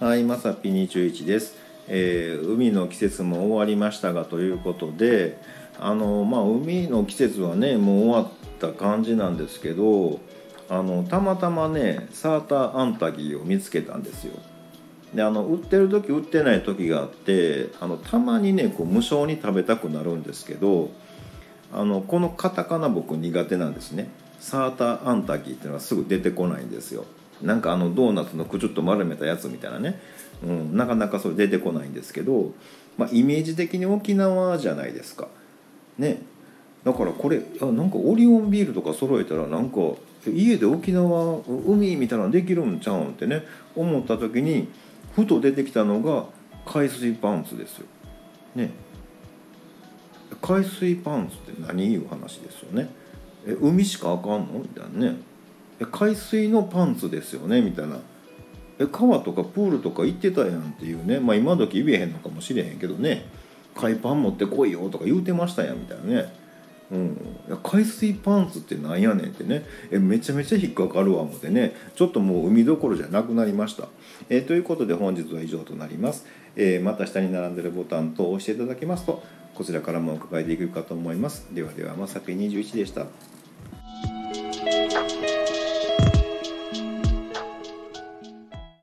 [0.00, 1.54] はいまさぴ21です、
[1.86, 5.38] えー、海の季節も終わりましたがということで
[5.78, 8.28] あのまあ海の季節はねもう終わっ
[8.58, 10.18] た感じなんですけど
[10.68, 14.34] あのたまたまねサーターアンタギーを見つけたんですよ。
[15.14, 20.90] であの売ってる時売ってない時があってあのたまにねこう無償に食べたくなるんですけど
[21.72, 24.08] あのこのカタカナ僕苦手なんですね。
[24.40, 27.04] サーターアンタギーっていうのはすぐ出てこないんですよ。
[27.42, 30.00] なんかあのドーナツのくちゅっと丸めたやつみたいなね、
[30.42, 32.52] うん、なかなかそれ出てこないんですけど、
[32.96, 35.28] まあ、イメージ的に沖縄じゃないですか
[35.98, 36.22] ね
[36.84, 39.78] だからこれあなんかオリオンビールとか揃えたらなんか
[40.26, 43.42] 家で沖縄海みたいなのできるんちゃうんってね
[43.74, 44.68] 思った時に
[45.14, 46.26] ふと出てきたのが
[46.66, 47.86] 海水パンツですよ。
[48.54, 48.70] ね
[50.40, 52.88] 海水パンツって何いう話ですよね。
[53.46, 54.60] え海しかあかんの？
[54.60, 55.16] みたいなね。
[55.80, 57.60] え海水のパンツですよね？
[57.62, 57.98] みたいな。
[58.78, 61.20] え川とかプールとか行ってたやんっていうね。
[61.20, 63.24] まあ今時言えへんのかもしれへんけどね。
[63.74, 66.44] 海パン持ってこいよとか言うてましたやんみたいなね。
[66.92, 67.06] うん、
[67.48, 69.64] いや海水パンツってなんやねんってね。
[69.90, 71.74] えめちゃめちゃ引っかかるわ思ってね。
[71.96, 73.88] ちょっともう海どころじゃなくなりました、
[74.28, 79.22] え、ということで本日は以上となります、えー、また下に並んでるボタンと押していただけますと
[79.54, 81.46] こちらからも伺えていくかと思います。
[81.52, 83.06] ではではまさぴ21でした。
[84.64, 85.83] Thank you.